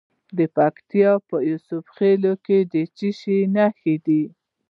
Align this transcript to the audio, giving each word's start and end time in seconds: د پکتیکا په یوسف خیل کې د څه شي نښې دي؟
د 0.37 0.39
پکتیکا 0.55 1.13
په 1.27 1.37
یوسف 1.49 1.83
خیل 1.97 2.23
کې 2.45 2.57
د 2.73 2.75
څه 2.95 3.09
شي 3.19 3.37
نښې 3.55 3.95
دي؟ 4.05 4.23